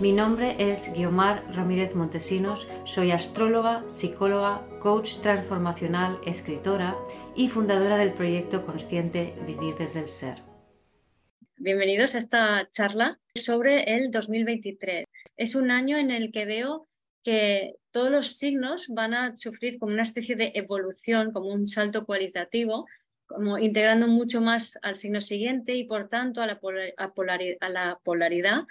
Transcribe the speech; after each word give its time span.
Mi 0.00 0.12
nombre 0.12 0.56
es 0.58 0.92
Guiomar 0.92 1.44
Ramírez 1.54 1.94
Montesinos, 1.94 2.68
soy 2.84 3.12
astróloga, 3.12 3.86
psicóloga, 3.86 4.66
coach 4.80 5.18
transformacional, 5.18 6.18
escritora 6.26 6.96
y 7.36 7.48
fundadora 7.48 7.96
del 7.96 8.12
proyecto 8.12 8.66
consciente 8.66 9.36
Vivir 9.46 9.76
desde 9.76 10.00
el 10.00 10.08
Ser. 10.08 10.42
Bienvenidos 11.58 12.16
a 12.16 12.18
esta 12.18 12.68
charla 12.70 13.20
sobre 13.36 13.84
el 13.94 14.10
2023. 14.10 15.04
Es 15.36 15.54
un 15.54 15.70
año 15.70 15.96
en 15.96 16.10
el 16.10 16.32
que 16.32 16.44
veo 16.44 16.88
que 17.22 17.76
todos 17.92 18.10
los 18.10 18.36
signos 18.36 18.88
van 18.88 19.14
a 19.14 19.36
sufrir 19.36 19.78
como 19.78 19.92
una 19.92 20.02
especie 20.02 20.34
de 20.34 20.50
evolución, 20.56 21.30
como 21.30 21.50
un 21.50 21.68
salto 21.68 22.04
cualitativo, 22.04 22.86
como 23.26 23.58
integrando 23.58 24.08
mucho 24.08 24.40
más 24.40 24.76
al 24.82 24.96
signo 24.96 25.20
siguiente 25.20 25.76
y 25.76 25.84
por 25.84 26.08
tanto 26.08 26.42
a 26.42 26.46
la, 26.48 26.58
a 27.60 27.68
la 27.68 28.00
polaridad 28.02 28.64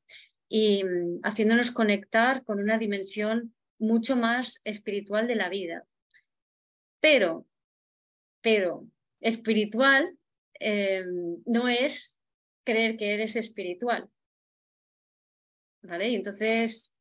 y 0.49 0.83
mm, 0.83 1.21
haciéndonos 1.25 1.73
conectar 1.73 2.43
con 2.43 2.59
una 2.59 2.79
dimensión 2.79 3.55
mucho 3.79 4.17
más 4.17 4.63
espiritual 4.65 5.27
de 5.27 5.37
la 5.37 5.51
vida. 5.51 5.85
Pero, 6.99 7.47
pero, 8.41 8.89
espiritual 9.21 10.17
em, 10.55 11.43
no 11.45 11.69
es 11.69 12.23
creer 12.65 12.97
que 12.97 13.13
eres 13.13 13.37
espiritual. 13.37 14.09
¿Vale? 15.83 16.15
entonces 16.15 16.96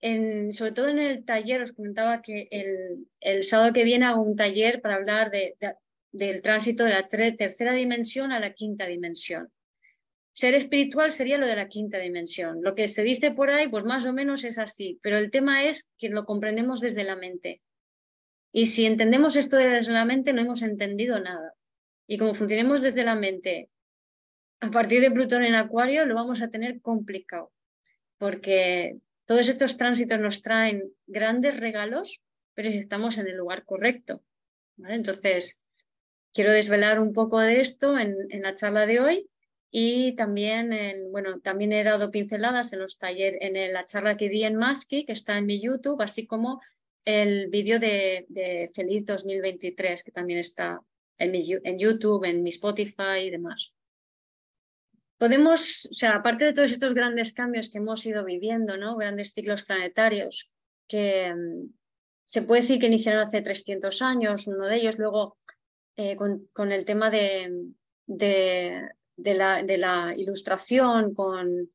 sobre 0.00 0.72
todo 0.72 0.88
en 0.88 0.98
el 0.98 1.24
taller, 1.24 1.62
os 1.62 1.72
comentaba 1.72 2.22
que 2.22 2.48
el, 2.50 3.08
el 3.20 3.42
sábado 3.42 3.72
que 3.72 3.84
viene 3.84 4.06
hago 4.06 4.22
un 4.22 4.36
taller 4.36 4.80
para 4.80 4.96
hablar 4.96 5.30
de, 5.30 5.56
del 6.12 6.42
tránsito 6.42 6.84
de 6.84 6.90
la 6.90 7.08
tercera 7.08 7.72
dimensión 7.72 8.32
a 8.32 8.40
la 8.40 8.52
quinta 8.52 8.86
dimensión. 8.86 9.50
Ser 10.32 10.54
espiritual 10.54 11.12
sería 11.12 11.38
lo 11.38 11.46
de 11.46 11.56
la 11.56 11.68
quinta 11.68 11.98
dimensión. 11.98 12.58
Lo 12.62 12.74
que 12.74 12.88
se 12.88 13.02
dice 13.02 13.30
por 13.30 13.50
ahí, 13.50 13.68
pues 13.68 13.84
más 13.84 14.04
o 14.04 14.12
menos 14.12 14.44
es 14.44 14.58
así, 14.58 14.98
pero 15.02 15.16
el 15.16 15.30
tema 15.30 15.64
es 15.64 15.92
que 15.98 16.10
lo 16.10 16.24
comprendemos 16.24 16.80
desde 16.80 17.04
la 17.04 17.16
mente. 17.16 17.62
Y 18.52 18.66
si 18.66 18.84
entendemos 18.84 19.36
esto 19.36 19.56
desde 19.56 19.92
la 19.92 20.04
mente, 20.04 20.32
no 20.32 20.42
hemos 20.42 20.62
entendido 20.62 21.20
nada. 21.20 21.54
Y 22.06 22.18
como 22.18 22.34
funcionemos 22.34 22.82
desde 22.82 23.02
la 23.02 23.14
mente, 23.14 23.70
a 24.60 24.70
partir 24.70 25.00
de 25.00 25.10
Plutón 25.10 25.42
en 25.42 25.54
Acuario, 25.54 26.06
lo 26.06 26.14
vamos 26.14 26.42
a 26.42 26.48
tener 26.48 26.80
complicado, 26.80 27.52
porque 28.18 28.98
todos 29.26 29.48
estos 29.48 29.76
tránsitos 29.76 30.18
nos 30.20 30.40
traen 30.40 30.82
grandes 31.06 31.58
regalos, 31.58 32.22
pero 32.54 32.70
si 32.70 32.78
estamos 32.78 33.18
en 33.18 33.26
el 33.26 33.36
lugar 33.36 33.64
correcto. 33.64 34.22
Entonces, 34.88 35.64
quiero 36.32 36.52
desvelar 36.52 37.00
un 37.00 37.12
poco 37.12 37.40
de 37.40 37.60
esto 37.60 37.98
en, 37.98 38.16
la 38.30 38.54
charla 38.54 38.86
de 38.86 39.00
hoy 39.00 39.30
y 39.70 40.14
también, 40.14 40.70
bueno, 41.10 41.40
también 41.40 41.72
he 41.72 41.82
dado 41.82 42.10
pinceladas 42.10 42.72
en 42.72 42.78
los 42.78 42.98
talleres, 42.98 43.38
en 43.42 43.72
la 43.72 43.84
charla 43.84 44.16
que 44.16 44.28
di 44.28 44.44
en 44.44 44.56
Maski, 44.56 45.04
que 45.04 45.12
está 45.12 45.36
en 45.36 45.46
mi 45.46 45.60
YouTube, 45.60 46.00
así 46.00 46.26
como 46.26 46.62
el 47.04 47.48
vídeo 47.48 47.78
de, 47.78 48.26
de, 48.28 48.70
Feliz 48.74 49.04
2023, 49.04 50.02
que 50.02 50.12
también 50.12 50.38
está 50.38 50.80
en, 51.18 51.30
mi, 51.30 51.40
en 51.64 51.78
YouTube, 51.78 52.24
en 52.24 52.42
mi 52.42 52.50
Spotify 52.50 53.20
y 53.24 53.30
demás 53.30 53.75
podemos, 55.18 55.88
o 55.90 55.94
sea, 55.94 56.16
aparte 56.16 56.44
de 56.44 56.52
todos 56.52 56.72
estos 56.72 56.94
grandes 56.94 57.32
cambios 57.32 57.70
que 57.70 57.78
hemos 57.78 58.04
ido 58.06 58.24
viviendo, 58.24 58.76
¿no? 58.76 58.96
grandes 58.96 59.32
ciclos 59.32 59.64
planetarios, 59.64 60.50
que 60.86 61.34
mm, 61.34 61.68
se 62.24 62.42
puede 62.42 62.62
decir 62.62 62.78
que 62.78 62.86
iniciaron 62.86 63.26
hace 63.26 63.40
300 63.40 64.02
años, 64.02 64.46
uno 64.46 64.66
de 64.66 64.76
ellos, 64.76 64.98
luego 64.98 65.36
eh, 65.96 66.16
con, 66.16 66.72
el 66.72 66.84
tema 66.84 67.08
de, 67.08 67.70
de, 68.06 68.90
la, 69.16 69.62
de 69.62 69.78
la, 69.78 70.12
ilustración, 70.14 71.14
con, 71.14 71.70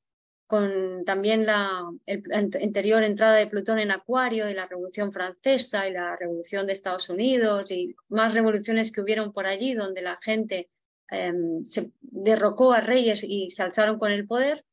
con 0.46 1.04
también 1.06 1.46
la 1.46 1.90
anterior 2.34 3.04
entrada 3.04 3.38
de 3.38 3.48
Plutón 3.48 3.80
en 3.80 3.90
Acuario 3.90 4.50
y 4.50 4.54
la 4.54 4.68
Revolución 4.68 5.12
Francesa 5.12 5.88
y 5.88 5.94
la 5.94 6.16
Revolución 6.18 6.68
de 6.68 6.74
Estados 6.74 7.10
Unidos 7.10 7.72
y 7.72 7.96
más 8.10 8.34
revoluciones 8.34 8.92
que 8.92 9.02
hubieron 9.02 9.32
por 9.34 9.48
allí 9.48 9.74
donde 9.74 10.02
la 10.02 10.20
gente 10.22 10.70
Em, 11.12 11.66
se 11.66 11.92
derrocó 12.00 12.72
a 12.72 12.80
reyes 12.80 13.26
y 13.26 13.50
se 13.50 13.64
alzaron 13.64 14.00
con 14.00 14.14
el 14.14 14.26
poder, 14.26 14.66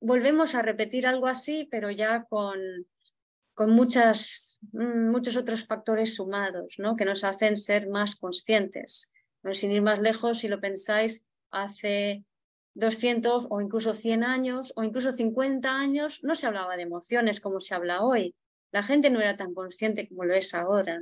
volvemos 0.00 0.54
a 0.54 0.62
repetir 0.62 1.04
algo 1.04 1.26
así, 1.26 1.66
pero 1.68 1.90
ya 1.90 2.24
con, 2.24 2.60
con 3.52 3.70
muchas, 3.70 4.60
mm, 4.72 5.10
muchos 5.10 5.36
otros 5.36 5.66
factores 5.66 6.14
sumados 6.14 6.76
¿no? 6.78 6.94
que 6.94 7.04
nos 7.04 7.24
hacen 7.24 7.56
ser 7.56 7.88
más 7.88 8.14
conscientes. 8.14 9.12
Sin 9.52 9.72
ir 9.72 9.82
más 9.82 10.00
lejos, 10.00 10.38
si 10.38 10.46
lo 10.46 10.60
pensáis, 10.60 11.26
hace 11.50 12.24
200 12.74 13.48
o 13.50 13.60
incluso 13.60 13.94
100 13.94 14.22
años 14.22 14.72
o 14.76 14.84
incluso 14.84 15.10
50 15.10 15.76
años 15.76 16.20
no 16.22 16.36
se 16.36 16.46
hablaba 16.46 16.76
de 16.76 16.84
emociones 16.84 17.40
como 17.40 17.60
se 17.60 17.74
habla 17.74 18.02
hoy. 18.02 18.36
La 18.70 18.84
gente 18.84 19.10
no 19.10 19.20
era 19.20 19.36
tan 19.36 19.54
consciente 19.54 20.08
como 20.08 20.24
lo 20.24 20.34
es 20.34 20.54
ahora. 20.54 21.00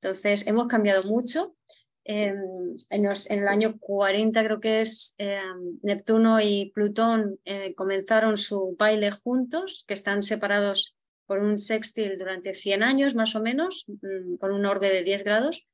Entonces, 0.00 0.46
hemos 0.46 0.68
cambiado 0.68 1.02
mucho 1.08 1.56
en, 2.04 2.76
el 2.90 3.48
año 3.48 3.78
40 3.78 4.44
creo 4.44 4.60
que 4.60 4.80
es, 4.80 5.14
em, 5.18 5.78
Neptuno 5.82 6.40
y 6.40 6.72
Plutón 6.74 7.38
eh, 7.44 7.74
comenzaron 7.74 8.36
su 8.36 8.76
baile 8.78 9.10
juntos, 9.10 9.84
que 9.86 9.94
están 9.94 10.22
separados 10.22 10.96
por 11.26 11.40
un 11.40 11.58
sextil 11.58 12.18
durante 12.18 12.54
100 12.54 12.82
años 12.82 13.14
más 13.14 13.34
o 13.36 13.40
menos, 13.40 13.84
mm, 13.86 14.36
con 14.36 14.52
un 14.52 14.66
orbe 14.66 14.90
de 14.90 15.02
10 15.02 15.24
grados. 15.24 15.66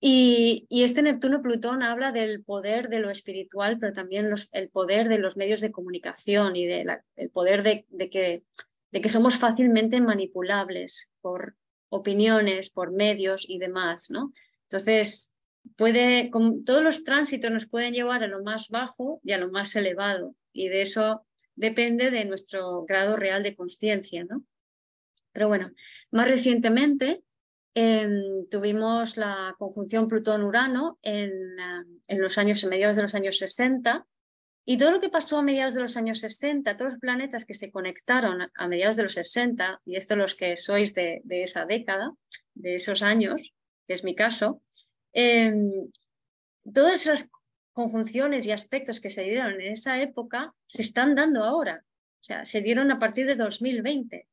Y, 0.00 0.66
este 0.70 1.00
Neptuno-Plutón 1.02 1.82
habla 1.82 2.12
del 2.12 2.44
poder 2.44 2.90
de 2.90 2.98
lo 3.00 3.10
espiritual, 3.10 3.78
pero 3.78 3.94
también 3.94 4.28
el 4.52 4.68
poder 4.68 5.08
de 5.08 5.18
los 5.18 5.36
medios 5.38 5.62
de 5.62 5.72
comunicación 5.72 6.56
y 6.56 6.66
del 6.66 6.90
poder 7.32 7.62
de, 7.62 7.86
que, 8.10 8.44
de 8.90 9.00
que 9.00 9.08
somos 9.08 9.38
fácilmente 9.38 10.02
manipulables 10.02 11.10
por 11.22 11.56
opiniones, 11.88 12.68
por 12.68 12.92
medios 12.92 13.46
y 13.48 13.58
demás, 13.58 14.10
¿no? 14.10 14.34
Entonces, 14.64 15.33
puede, 15.76 16.30
todos 16.64 16.82
los 16.82 17.04
tránsitos 17.04 17.50
nos 17.50 17.66
pueden 17.66 17.94
llevar 17.94 18.22
a 18.22 18.28
lo 18.28 18.42
más 18.42 18.68
bajo 18.68 19.20
y 19.24 19.32
a 19.32 19.38
lo 19.38 19.50
más 19.50 19.74
elevado, 19.76 20.34
y 20.52 20.68
de 20.68 20.82
eso 20.82 21.26
depende 21.56 22.10
de 22.10 22.24
nuestro 22.24 22.84
grado 22.84 23.16
real 23.16 23.42
de 23.42 23.54
conciencia, 23.54 24.24
¿no? 24.24 24.44
Pero 25.32 25.48
bueno, 25.48 25.72
más 26.10 26.28
recientemente 26.28 27.22
em, 27.74 28.46
tuvimos 28.50 29.16
la 29.16 29.54
conjunción 29.58 30.06
Plutón-Urano 30.06 30.98
en, 31.02 31.32
ah, 31.60 31.84
en, 32.06 32.20
los 32.20 32.38
años, 32.38 32.62
en 32.62 32.70
mediados 32.70 32.96
de 32.96 33.02
los 33.02 33.14
años 33.14 33.38
60, 33.38 34.06
y 34.66 34.78
todo 34.78 34.92
lo 34.92 35.00
que 35.00 35.10
pasó 35.10 35.38
a 35.38 35.42
mediados 35.42 35.74
de 35.74 35.82
los 35.82 35.96
años 35.96 36.20
60, 36.20 36.76
todos 36.76 36.92
los 36.92 37.00
planetas 37.00 37.44
que 37.44 37.52
se 37.52 37.70
conectaron 37.70 38.48
a 38.54 38.68
mediados 38.68 38.96
de 38.96 39.02
los 39.02 39.14
60, 39.14 39.82
y 39.84 39.96
esto 39.96 40.16
los 40.16 40.36
que 40.36 40.56
sois 40.56 40.94
de, 40.94 41.20
de 41.24 41.42
esa 41.42 41.66
década, 41.66 42.14
de 42.54 42.76
esos 42.76 43.02
años, 43.02 43.54
que 43.86 43.92
es 43.92 44.04
mi 44.04 44.14
caso, 44.14 44.62
em, 45.14 45.90
todas 46.72 47.06
esas 47.06 47.30
conjunciones 47.72 48.46
y 48.46 48.52
aspectos 48.52 49.00
que 49.00 49.10
se 49.10 49.24
dieron 49.24 49.60
en 49.60 49.72
esa 49.72 50.00
época 50.00 50.54
se 50.66 50.82
están 50.82 51.14
dando 51.14 51.44
ahora. 51.44 51.84
O 52.20 52.24
sea, 52.24 52.44
se 52.44 52.60
dieron 52.60 52.90
a 52.90 52.98
partir 52.98 53.26
de 53.26 53.34
2020 53.34 54.28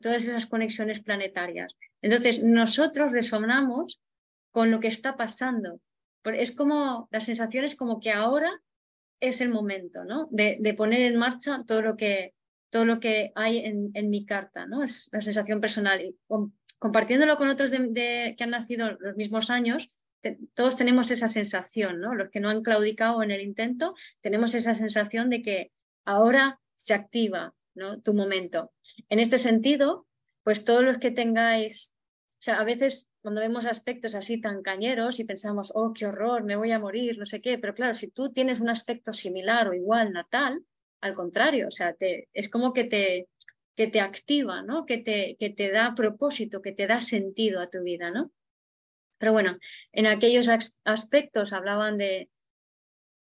todas 0.00 0.24
esas 0.24 0.46
conexiones 0.46 1.00
planetarias. 1.00 1.76
Entonces, 2.00 2.42
nosotros 2.42 3.12
resonamos 3.12 4.00
con 4.50 4.70
lo 4.70 4.80
que 4.80 4.88
está 4.88 5.16
pasando. 5.16 5.80
Es 6.24 6.52
como, 6.52 7.08
la 7.10 7.20
sensación 7.20 7.64
es 7.64 7.74
como 7.74 8.00
que 8.00 8.10
ahora 8.10 8.62
es 9.20 9.40
el 9.40 9.50
momento 9.50 10.04
¿no? 10.04 10.28
de, 10.30 10.74
poner 10.76 11.00
en 11.00 11.16
marcha 11.16 11.62
todo 11.66 11.82
lo 11.82 11.96
que, 11.96 12.34
todo 12.70 12.84
lo 12.84 12.98
que 13.00 13.32
hay 13.34 13.58
en, 13.58 14.10
mi 14.10 14.24
carta. 14.24 14.66
¿no? 14.66 14.82
Es 14.82 15.08
la 15.12 15.20
sensación 15.20 15.60
personal. 15.60 16.00
Y 16.02 16.16
compartiéndolo 16.78 17.36
con 17.36 17.48
otros 17.48 17.70
que 17.70 18.36
han 18.38 18.50
nacido 18.50 18.92
los 19.00 19.16
mismos 19.16 19.50
años, 19.50 19.90
todos 20.54 20.76
tenemos 20.76 21.10
esa 21.10 21.28
sensación, 21.28 22.00
¿no? 22.00 22.14
Los 22.14 22.30
que 22.30 22.40
no 22.40 22.50
han 22.50 22.62
claudicado 22.62 23.22
en 23.22 23.30
el 23.30 23.40
intento, 23.40 23.94
tenemos 24.20 24.54
esa 24.54 24.74
sensación 24.74 25.30
de 25.30 25.42
que 25.42 25.72
ahora 26.04 26.60
se 26.74 26.94
activa 26.94 27.54
¿no? 27.74 28.00
tu 28.00 28.14
momento. 28.14 28.72
En 29.08 29.18
este 29.18 29.38
sentido, 29.38 30.06
pues 30.42 30.64
todos 30.64 30.84
los 30.84 30.98
que 30.98 31.10
tengáis, 31.10 31.96
o 32.32 32.36
sea, 32.38 32.60
a 32.60 32.64
veces 32.64 33.12
cuando 33.20 33.40
vemos 33.40 33.66
aspectos 33.66 34.14
así 34.14 34.40
tan 34.40 34.62
cañeros 34.62 35.18
y 35.18 35.24
pensamos, 35.24 35.72
oh, 35.74 35.92
qué 35.94 36.06
horror, 36.06 36.44
me 36.44 36.56
voy 36.56 36.72
a 36.72 36.78
morir, 36.78 37.18
no 37.18 37.26
sé 37.26 37.40
qué, 37.40 37.58
pero 37.58 37.74
claro, 37.74 37.94
si 37.94 38.08
tú 38.08 38.32
tienes 38.32 38.60
un 38.60 38.68
aspecto 38.68 39.12
similar 39.12 39.68
o 39.68 39.74
igual 39.74 40.12
natal, 40.12 40.62
al 41.00 41.14
contrario, 41.14 41.68
o 41.68 41.70
sea, 41.70 41.94
te, 41.94 42.28
es 42.32 42.48
como 42.48 42.72
que 42.72 42.84
te, 42.84 43.28
que 43.74 43.86
te 43.86 44.00
activa, 44.00 44.62
¿no? 44.62 44.86
Que 44.86 44.98
te, 44.98 45.36
que 45.38 45.50
te 45.50 45.70
da 45.70 45.94
propósito, 45.94 46.62
que 46.62 46.72
te 46.72 46.86
da 46.86 47.00
sentido 47.00 47.60
a 47.60 47.70
tu 47.70 47.82
vida, 47.82 48.10
¿no? 48.10 48.30
Pero 49.24 49.32
bueno, 49.32 49.56
en 49.92 50.06
aquellos 50.06 50.50
aspectos 50.84 51.54
hablaban 51.54 51.96
de 51.96 52.28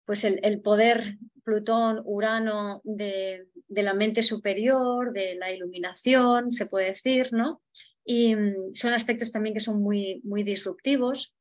pues 0.04 0.22
el, 0.22 0.60
poder 0.60 1.16
Plutón, 1.42 2.00
Urano 2.04 2.80
de, 2.84 3.48
la 3.70 3.92
mente 3.92 4.22
superior, 4.22 5.12
de 5.12 5.34
la 5.34 5.50
iluminación, 5.50 6.52
se 6.52 6.66
puede 6.66 6.90
decir, 6.90 7.32
¿no? 7.32 7.60
Y 8.04 8.36
mm, 8.36 8.72
son 8.72 8.92
aspectos 8.92 9.32
también 9.32 9.52
que 9.52 9.58
son 9.58 9.82
muy, 9.82 10.20
muy 10.22 10.44
disruptivos. 10.44 11.34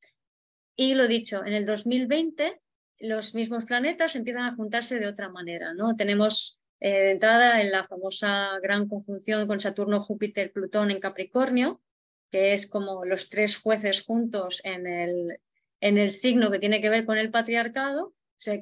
Y 0.75 0.95
lo 0.95 1.07
dicho, 1.07 1.45
en 1.45 1.53
el 1.53 1.67
2020 1.67 2.59
los 2.97 3.35
mismos 3.35 3.65
planetas 3.65 4.15
empiezan 4.15 4.45
a 4.45 4.55
juntarse 4.55 4.97
de 4.97 5.05
otra 5.05 5.29
manera, 5.29 5.75
¿no? 5.75 5.95
Tenemos 5.95 6.59
eh, 6.79 6.89
de 6.89 7.11
entrada 7.11 7.61
en 7.61 7.69
la 7.69 7.83
famosa 7.83 8.57
gran 8.63 8.87
conjunción 8.87 9.45
con 9.45 9.59
Saturno, 9.59 10.01
Júpiter, 10.01 10.51
Plutón 10.51 10.89
en 10.89 10.99
Capricornio, 10.99 11.83
que 12.31 12.53
es 12.53 12.67
como 12.67 13.05
los 13.05 13.29
tres 13.29 13.57
jueces 13.57 14.03
juntos 14.03 14.61
en 14.63 14.87
el, 14.87 15.39
en 15.81 15.97
el 15.97 16.11
signo 16.11 16.51
que 16.51 16.59
tiene 16.59 16.81
que 16.81 16.89
ver 16.89 17.05
con 17.05 17.17
el 17.17 17.31
patriarcado, 17.31 18.13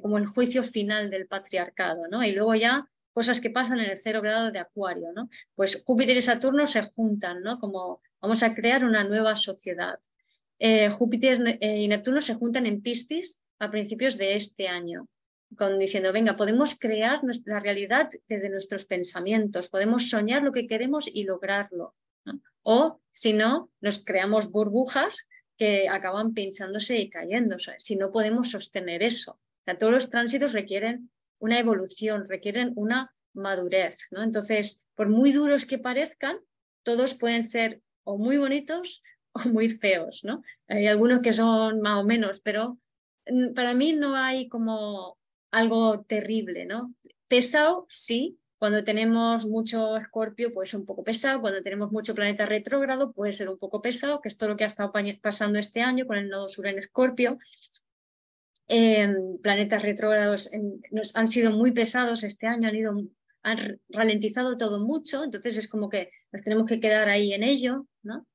como 0.02 0.18
el 0.18 0.26
juicio 0.26 0.64
final 0.64 1.10
del 1.10 1.26
patriarcado, 1.26 2.08
¿no? 2.08 2.24
Y 2.24 2.32
luego 2.32 2.54
ya 2.54 2.88
cosas 3.12 3.40
que 3.40 3.50
pasan 3.50 3.80
en 3.80 3.90
el 3.90 3.98
cero 3.98 4.20
grado 4.22 4.50
de 4.50 4.58
Acuario, 4.58 5.12
¿no? 5.14 5.28
Pues 5.54 5.82
Júpiter 5.84 6.16
y 6.16 6.22
Saturno 6.22 6.66
se 6.66 6.82
juntan, 6.82 7.42
¿no? 7.42 7.58
Como 7.58 8.00
vamos 8.20 8.42
a 8.42 8.54
crear 8.54 8.84
una 8.84 9.04
nueva 9.04 9.36
sociedad. 9.36 9.98
Eh, 10.58 10.88
Júpiter 10.90 11.58
eh, 11.60 11.78
y 11.78 11.88
Neptuno 11.88 12.20
se 12.20 12.34
juntan 12.34 12.66
en 12.66 12.82
Piscis 12.82 13.40
a 13.58 13.70
principios 13.70 14.18
de 14.18 14.34
este 14.34 14.68
año, 14.68 15.08
con, 15.56 15.78
diciendo, 15.78 16.12
venga, 16.12 16.36
podemos 16.36 16.76
crear 16.78 17.22
nuestra 17.24 17.60
realidad 17.60 18.10
desde 18.28 18.50
nuestros 18.50 18.84
pensamientos, 18.84 19.68
podemos 19.68 20.08
soñar 20.08 20.42
lo 20.42 20.52
que 20.52 20.66
queremos 20.66 21.08
y 21.12 21.24
lograrlo. 21.24 21.94
O 22.70 23.00
si 23.10 23.32
no, 23.32 23.70
nos 23.80 24.04
creamos 24.04 24.50
burbujas 24.50 25.26
que 25.56 25.88
acaban 25.88 26.34
pinchándose 26.34 26.98
y 26.98 27.08
cayendo. 27.08 27.56
si 27.78 27.96
no 27.96 28.12
podemos 28.12 28.50
sostener 28.50 29.02
eso. 29.02 29.40
todos 29.78 29.90
los 29.90 30.10
tránsitos 30.10 30.52
requieren 30.52 31.10
una 31.38 31.58
evolución, 31.58 32.28
requieren 32.28 32.74
una 32.76 33.14
madurez. 33.32 34.08
¿no? 34.10 34.22
Entonces, 34.22 34.84
por 34.94 35.08
muy 35.08 35.32
duros 35.32 35.64
que 35.64 35.78
parezcan, 35.78 36.40
todos 36.82 37.14
pueden 37.14 37.42
ser 37.42 37.80
o 38.04 38.18
muy 38.18 38.36
bonitos 38.36 39.02
o 39.32 39.48
muy 39.48 39.70
feos. 39.70 40.22
Hay 40.68 40.88
algunos 40.88 41.20
que 41.20 41.32
son 41.32 41.80
más 41.80 41.98
o 42.02 42.04
menos, 42.04 42.40
pero 42.42 42.78
mm, 43.26 43.54
para 43.54 43.72
mí 43.72 43.94
no 43.94 44.14
hay 44.14 44.46
como 44.46 45.16
algo 45.50 46.02
terrible. 46.02 46.66
¿no? 46.66 46.94
Pesado, 47.28 47.86
sí, 47.88 48.38
cuando 48.58 48.82
tenemos 48.82 49.46
mucho 49.46 49.96
escorpio 49.96 50.52
puede 50.52 50.66
ser 50.66 50.80
un 50.80 50.86
poco 50.86 51.04
pesado, 51.04 51.40
cuando 51.40 51.62
tenemos 51.62 51.92
mucho 51.92 52.14
planeta 52.14 52.44
retrógrado 52.44 53.12
puede 53.12 53.32
ser 53.32 53.48
un 53.48 53.58
poco 53.58 53.80
pesado, 53.80 54.20
que 54.20 54.28
es 54.28 54.36
todo 54.36 54.50
lo 54.50 54.56
que 54.56 54.64
ha 54.64 54.66
estado 54.66 54.92
pasando 55.22 55.58
este 55.58 55.80
año 55.80 56.06
con 56.06 56.16
el 56.16 56.28
nodo 56.28 56.48
sur 56.48 56.66
en 56.66 56.78
escorpio. 56.78 57.38
Em, 58.66 59.38
planetas 59.38 59.82
retrógrados 59.82 60.50
nos 60.90 61.16
han 61.16 61.28
sido 61.28 61.52
muy 61.52 61.72
pesados 61.72 62.24
este 62.24 62.46
año, 62.46 62.68
han, 62.68 62.76
ido, 62.76 63.02
han 63.42 63.80
ralentizado 63.88 64.56
todo 64.56 64.84
mucho, 64.84 65.24
entonces 65.24 65.56
es 65.56 65.68
como 65.68 65.88
que 65.88 66.10
nos 66.32 66.42
tenemos 66.42 66.66
que 66.66 66.80
quedar 66.80 67.08
ahí 67.08 67.32
en 67.32 67.44
ello. 67.44 67.86
¿no? 68.02 68.26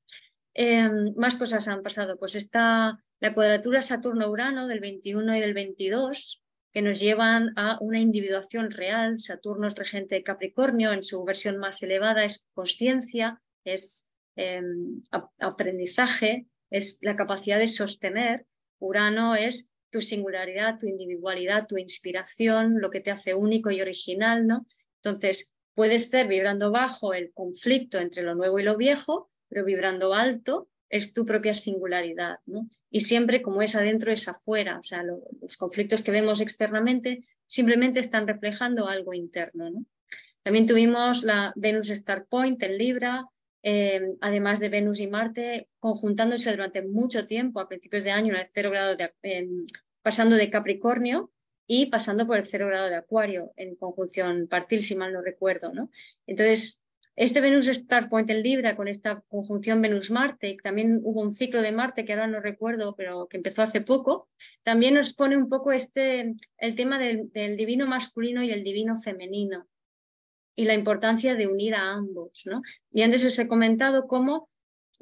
Em, 0.53 1.13
más 1.15 1.35
cosas 1.35 1.67
han 1.67 1.83
pasado, 1.83 2.17
pues 2.17 2.35
está 2.35 3.03
la 3.19 3.33
cuadratura 3.33 3.81
Saturno-Urano 3.81 4.67
del 4.67 4.79
21 4.79 5.35
y 5.35 5.39
del 5.39 5.53
22, 5.53 6.42
que 6.73 6.81
nos 6.81 6.99
llevan 6.99 7.53
a 7.55 7.77
una 7.81 7.99
individuación 7.99 8.71
real. 8.71 9.19
Saturno 9.19 9.67
es 9.67 9.75
regente 9.75 10.15
de 10.15 10.23
Capricornio, 10.23 10.91
en 10.91 11.03
su 11.03 11.23
versión 11.23 11.57
más 11.57 11.81
elevada 11.83 12.25
es 12.25 12.45
conciencia, 12.53 13.41
es 13.63 14.07
em, 14.35 15.01
aprendizaje, 15.37 16.47
es 16.71 16.97
la 17.01 17.15
capacidad 17.15 17.59
de 17.59 17.67
sostener. 17.67 18.47
Urano 18.79 19.35
es 19.35 19.71
tu 19.91 20.01
singularidad, 20.01 20.79
tu 20.79 20.87
individualidad, 20.87 21.67
tu 21.67 21.77
inspiración, 21.77 22.81
lo 22.81 22.89
que 22.89 22.99
te 22.99 23.11
hace 23.11 23.35
único 23.35 23.69
y 23.69 23.79
original, 23.79 24.47
¿no? 24.47 24.65
Entonces, 25.03 25.53
puedes 25.75 26.09
ser 26.09 26.27
vibrando 26.27 26.71
bajo 26.71 27.13
el 27.13 27.31
conflicto 27.33 27.99
entre 27.99 28.23
lo 28.23 28.33
nuevo 28.33 28.59
y 28.59 28.63
lo 28.63 28.75
viejo, 28.75 29.29
pero 29.47 29.63
vibrando 29.63 30.15
alto 30.15 30.69
es 30.93 31.11
tu 31.11 31.25
propia 31.25 31.55
singularidad. 31.55 32.37
¿no? 32.45 32.69
Y 32.91 32.99
siempre 32.99 33.41
como 33.41 33.63
es 33.63 33.75
adentro 33.75 34.11
es 34.11 34.27
afuera, 34.27 34.77
o 34.77 34.83
sea, 34.83 35.01
los 35.01 35.57
conflictos 35.57 36.03
que 36.03 36.11
vemos 36.11 36.39
externamente 36.39 37.25
simplemente 37.47 37.99
están 37.99 38.27
reflejando 38.27 38.87
algo 38.87 39.15
interno. 39.15 39.71
¿no? 39.71 39.85
También 40.43 40.67
tuvimos 40.67 41.23
la 41.23 41.51
Venus 41.55 41.89
Star 41.89 42.27
Point 42.27 42.61
en 42.61 42.77
Libra, 42.77 43.25
eh, 43.63 44.01
además 44.21 44.59
de 44.59 44.69
Venus 44.69 44.99
y 44.99 45.07
Marte 45.07 45.67
conjuntándose 45.79 46.51
durante 46.51 46.83
mucho 46.83 47.25
tiempo, 47.25 47.59
a 47.59 47.67
principios 47.67 48.03
de 48.03 48.11
año, 48.11 48.35
en 48.35 48.41
el 48.41 48.49
cero 48.53 48.69
grado 48.69 48.95
de, 48.95 49.49
pasando 50.03 50.35
de 50.35 50.51
Capricornio 50.51 51.31
y 51.65 51.87
pasando 51.87 52.27
por 52.27 52.37
el 52.37 52.45
cero 52.45 52.67
grado 52.67 52.89
de 52.89 52.97
Acuario 52.97 53.51
en 53.55 53.75
conjunción 53.77 54.47
partil, 54.47 54.83
si 54.83 54.95
mal 54.95 55.11
no 55.11 55.23
recuerdo. 55.23 55.73
¿no? 55.73 55.89
Entonces, 56.27 56.85
este 57.15 57.41
Venus 57.41 57.67
Star 57.67 58.09
Point 58.09 58.29
en 58.29 58.41
Libra 58.41 58.75
con 58.75 58.87
esta 58.87 59.21
conjunción 59.27 59.81
Venus-Marte, 59.81 60.57
también 60.63 60.99
hubo 61.03 61.21
un 61.21 61.33
ciclo 61.33 61.61
de 61.61 61.71
Marte 61.71 62.05
que 62.05 62.13
ahora 62.13 62.27
no 62.27 62.39
recuerdo, 62.39 62.95
pero 62.95 63.27
que 63.27 63.37
empezó 63.37 63.61
hace 63.61 63.81
poco, 63.81 64.29
también 64.63 64.95
nos 64.95 65.13
pone 65.13 65.37
un 65.37 65.47
poco 65.47 65.71
este, 65.71 66.33
el 66.57 66.75
tema 66.75 66.97
del, 66.97 67.29
divino 67.55 67.85
masculino 67.85 68.41
y 68.43 68.51
el 68.51 68.63
divino 68.63 68.99
femenino 68.99 69.67
y 70.55 70.65
la 70.65 70.73
importancia 70.73 71.35
de 71.35 71.47
unir 71.47 71.75
a 71.75 71.91
ambos. 71.91 72.43
¿no? 72.45 72.61
Y 72.91 73.03
antes 73.03 73.23
os 73.25 73.37
he 73.37 73.47
comentado 73.47 74.07
cómo 74.07 74.49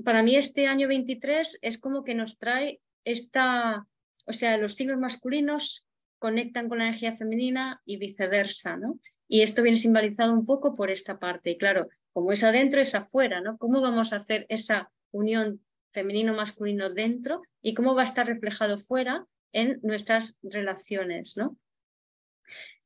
para 0.03 0.23
mí 0.23 0.35
este 0.35 0.67
año 0.67 0.87
23 0.87 1.59
es 1.61 1.77
como 1.77 2.03
que 2.03 2.15
nos 2.15 2.39
trae 2.39 2.81
esta, 3.05 3.87
o 4.25 4.33
sea, 4.33 4.57
los 4.57 4.75
signos 4.75 4.99
masculinos 4.99 5.85
conectan 6.19 6.67
con 6.67 6.79
la 6.79 6.85
energía 6.85 7.15
femenina 7.15 7.81
y 7.85 7.97
viceversa, 7.97 8.77
¿no? 8.77 8.99
Y 9.27 9.41
esto 9.41 9.63
viene 9.63 9.77
simbolizado 9.77 10.33
un 10.33 10.45
poco 10.45 10.73
por 10.73 10.91
esta 10.91 11.17
parte. 11.17 11.51
Y 11.51 11.57
claro, 11.57 11.87
como 12.13 12.31
es 12.31 12.43
adentro, 12.43 12.81
es 12.81 12.95
afuera, 12.95 13.41
¿no? 13.41 13.57
¿Cómo 13.57 13.81
vamos 13.81 14.13
a 14.13 14.17
hacer 14.17 14.45
esa 14.49 14.91
unión 15.11 15.61
femenino, 15.91 16.33
masculino 16.33 16.89
dentro 16.89 17.41
y 17.61 17.73
cómo 17.73 17.95
va 17.95 18.01
a 18.01 18.05
estar 18.05 18.25
reflejado 18.25 18.77
fuera 18.77 19.25
en 19.53 19.79
nuestras 19.83 20.39
relaciones. 20.41 21.37
¿no? 21.37 21.57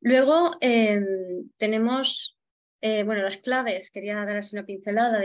Luego 0.02 0.52
em, 0.62 1.50
tenemos, 1.58 2.38
eh, 2.82 3.04
bueno, 3.04 3.22
las 3.22 3.38
claves, 3.38 3.92
quería 3.92 4.16
darles 4.16 4.54
una 4.54 4.66
pincelada 4.66 5.12